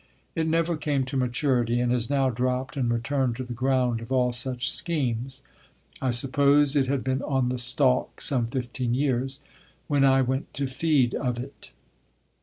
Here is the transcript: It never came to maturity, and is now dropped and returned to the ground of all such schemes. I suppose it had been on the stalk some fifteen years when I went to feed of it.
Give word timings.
It 0.35 0.47
never 0.47 0.77
came 0.77 1.05
to 1.05 1.15
maturity, 1.15 1.79
and 1.79 1.93
is 1.93 2.09
now 2.09 2.31
dropped 2.31 2.75
and 2.75 2.89
returned 2.89 3.35
to 3.35 3.43
the 3.43 3.53
ground 3.53 4.01
of 4.01 4.11
all 4.11 4.33
such 4.33 4.67
schemes. 4.67 5.43
I 6.01 6.09
suppose 6.09 6.75
it 6.75 6.87
had 6.87 7.03
been 7.03 7.21
on 7.21 7.49
the 7.49 7.59
stalk 7.59 8.19
some 8.19 8.47
fifteen 8.47 8.95
years 8.95 9.41
when 9.85 10.03
I 10.03 10.23
went 10.23 10.55
to 10.55 10.65
feed 10.65 11.13
of 11.13 11.37
it. 11.37 11.69